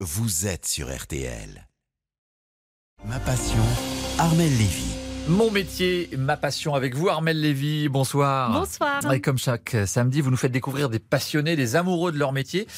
[0.00, 1.66] vous êtes sur RTL.
[3.06, 3.64] Ma passion,
[4.18, 5.05] Armel Lévy.
[5.28, 7.88] Mon métier, ma passion avec vous, Armel Lévy.
[7.88, 8.52] Bonsoir.
[8.52, 9.12] Bonsoir.
[9.12, 12.68] Et comme chaque samedi, vous nous faites découvrir des passionnés, des amoureux de leur métier.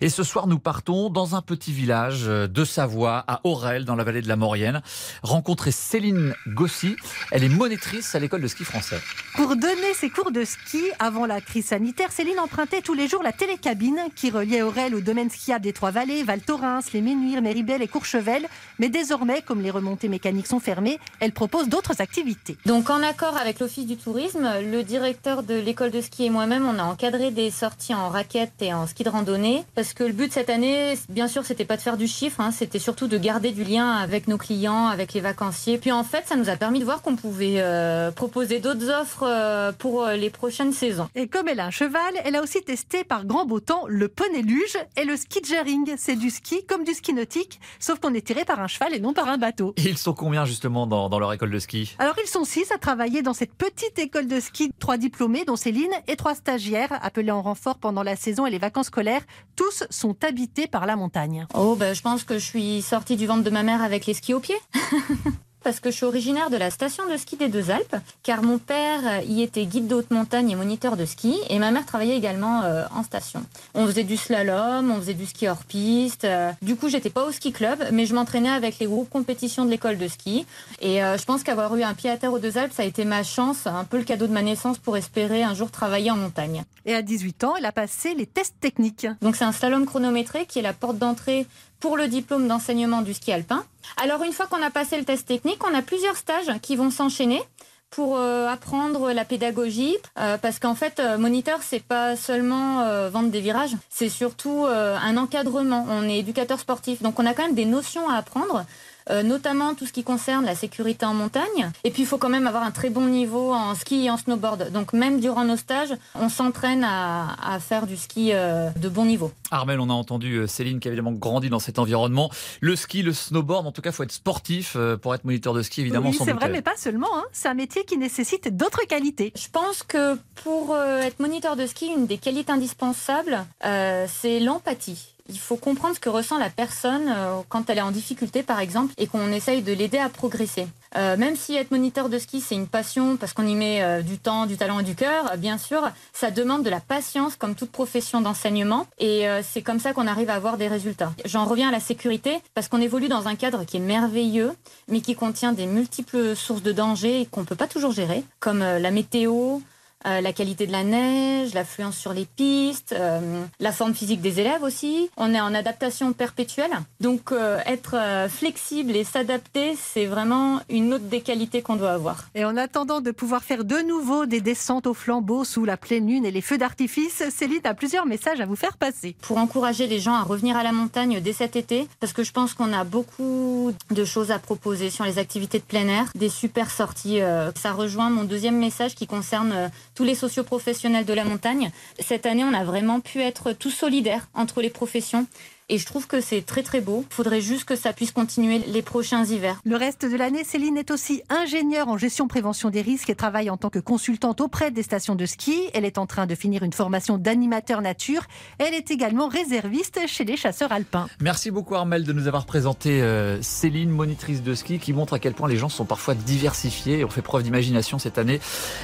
[0.00, 4.04] Et ce soir, nous partons dans un petit village de Savoie, à Aurel, dans la
[4.04, 4.80] vallée de la Maurienne,
[5.22, 6.96] rencontrer Céline Gossy.
[7.30, 9.02] Elle est monitrice à l'école de ski français.
[9.34, 13.22] Pour donner ses cours de ski avant la crise sanitaire, Céline empruntait tous les jours
[13.22, 17.82] la télécabine qui reliait Aurel au domaine skiable des Trois-Vallées, Val Thorens, les Ménuires, Méribel
[17.82, 18.46] et Courchevel.
[18.78, 22.56] Mais désormais, comme les remontées mécaniques sont fermées, elle propose d'autres activités.
[22.66, 26.66] Donc en accord avec l'Office du tourisme, le directeur de l'école de ski et moi-même,
[26.66, 30.12] on a encadré des sorties en raquettes et en ski de randonnée parce que le
[30.12, 33.18] but cette année, bien sûr, c'était pas de faire du chiffre, hein, c'était surtout de
[33.18, 35.78] garder du lien avec nos clients, avec les vacanciers.
[35.78, 39.24] Puis en fait, ça nous a permis de voir qu'on pouvait euh, proposer d'autres offres
[39.26, 41.08] euh, pour euh, les prochaines saisons.
[41.14, 44.08] Et comme elle a un cheval, elle a aussi testé par grand beau temps le
[44.08, 45.94] poney luge et le ski jaring.
[45.96, 49.00] C'est du ski comme du ski nautique, sauf qu'on est tiré par un cheval et
[49.00, 49.74] non par un bateau.
[49.76, 51.87] Et ils sont combien justement dans, dans leur école de ski?
[51.98, 55.56] Alors ils sont six à travailler dans cette petite école de ski, trois diplômés dont
[55.56, 59.22] Céline et trois stagiaires appelés en renfort pendant la saison et les vacances scolaires.
[59.56, 61.46] Tous sont habités par la montagne.
[61.54, 64.14] Oh, ben, je pense que je suis sortie du ventre de ma mère avec les
[64.14, 64.60] skis aux pieds.
[65.68, 68.56] Parce que je suis originaire de la station de ski des Deux Alpes, car mon
[68.56, 71.84] père euh, y était guide de haute montagne et moniteur de ski, et ma mère
[71.84, 73.44] travaillait également euh, en station.
[73.74, 76.24] On faisait du slalom, on faisait du ski hors piste.
[76.24, 79.66] euh, du coup, j'étais pas au ski club, mais je m'entraînais avec les groupes compétitions
[79.66, 80.46] de l'école de ski.
[80.80, 82.86] Et euh, je pense qu'avoir eu un pied à terre aux Deux Alpes, ça a
[82.86, 86.10] été ma chance, un peu le cadeau de ma naissance pour espérer un jour travailler
[86.10, 86.64] en montagne.
[86.86, 89.06] Et à 18 ans, elle a passé les tests techniques.
[89.20, 91.46] Donc c'est un slalom chronométré qui est la porte d'entrée
[91.80, 93.64] pour le diplôme d'enseignement du ski alpin.
[93.96, 96.90] Alors une fois qu'on a passé le test technique, on a plusieurs stages qui vont
[96.90, 97.42] s'enchaîner
[97.90, 103.08] pour euh, apprendre la pédagogie euh, parce qu'en fait euh, moniteur c'est pas seulement euh,
[103.08, 107.44] vendre des virages c'est surtout un encadrement on est éducateur sportif donc on a quand
[107.44, 108.64] même des notions à apprendre
[109.10, 111.70] euh, notamment tout ce qui concerne la sécurité en montagne.
[111.84, 114.16] Et puis, il faut quand même avoir un très bon niveau en ski et en
[114.16, 114.70] snowboard.
[114.72, 119.04] Donc, même durant nos stages, on s'entraîne à, à faire du ski euh, de bon
[119.04, 119.32] niveau.
[119.50, 122.30] Armel, on a entendu euh, Céline qui a évidemment grandi dans cet environnement.
[122.60, 125.80] Le ski, le snowboard, en tout cas, faut être sportif pour être moniteur de ski,
[125.80, 126.10] évidemment.
[126.10, 127.08] oui, c'est vrai, mais pas seulement.
[127.16, 127.24] hein.
[127.32, 129.32] C'est un métier qui nécessite d'autres qualités.
[129.36, 134.40] Je pense que pour euh, être moniteur de ski, une des qualités indispensables, euh, c'est
[134.40, 135.14] l'empathie.
[135.28, 138.60] Il faut comprendre ce que ressent la personne euh, quand elle est en difficulté, par
[138.60, 140.66] exemple, et qu'on essaye de l'aider à progresser.
[140.96, 144.00] Euh, même si être moniteur de ski, c'est une passion, parce qu'on y met euh,
[144.00, 147.54] du temps, du talent et du cœur, bien sûr, ça demande de la patience, comme
[147.54, 151.12] toute profession d'enseignement, et c'est comme ça qu'on arrive à avoir des résultats.
[151.24, 154.52] J'en reviens à la sécurité, parce qu'on évolue dans un cadre qui est merveilleux,
[154.88, 158.90] mais qui contient des multiples sources de danger qu'on peut pas toujours gérer, comme la
[158.90, 159.58] météo,
[160.06, 164.38] euh, la qualité de la neige, l'affluence sur les pistes, euh, la forme physique des
[164.38, 165.10] élèves aussi.
[165.16, 166.70] On est en adaptation perpétuelle.
[167.00, 167.96] Donc euh, être
[168.28, 172.28] flexible et s'adapter, c'est vraiment une autre des qualités qu'on doit avoir.
[172.36, 176.06] Et en attendant de pouvoir faire de nouveau des descentes au flambeau sous la pleine
[176.06, 179.16] lune et les feux d'artifice, Céline a plusieurs messages à vous faire passer.
[179.22, 182.30] Pour encourager les gens à revenir à la montagne dès cet été, parce que je
[182.30, 186.28] pense qu'on a beaucoup de choses à proposer sur les activités de plein air, des
[186.28, 187.18] super sorties.
[187.56, 191.72] ça rejoint mon deuxième message qui concerne tous les socioprofessionnels de la montagne.
[191.98, 195.26] Cette année, on a vraiment pu être tous solidaires entre les professions.
[195.70, 197.04] Et je trouve que c'est très très beau.
[197.10, 199.60] Il faudrait juste que ça puisse continuer les prochains hivers.
[199.66, 203.50] Le reste de l'année, Céline est aussi ingénieure en gestion prévention des risques et travaille
[203.50, 205.68] en tant que consultante auprès des stations de ski.
[205.74, 208.22] Elle est en train de finir une formation d'animateur nature.
[208.56, 211.06] Elle est également réserviste chez les chasseurs alpins.
[211.20, 215.18] Merci beaucoup Armel de nous avoir présenté euh, Céline, monitrice de ski, qui montre à
[215.18, 218.40] quel point les gens sont parfois diversifiés et ont fait preuve d'imagination cette année,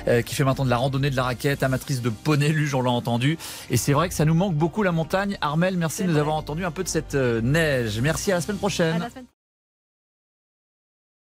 [0.06, 2.82] euh, qui fait maintenant de la randonnée, de la raquette, amatrice de poney luge, on
[2.82, 3.38] l'a entendu.
[3.70, 5.38] Et c'est vrai que ça nous manque beaucoup la montagne.
[5.40, 6.20] Armel, merci de nous vrai.
[6.20, 8.00] avoir entendu un peu de cette euh, neige.
[8.00, 8.32] Merci.
[8.32, 9.02] À la semaine prochaine.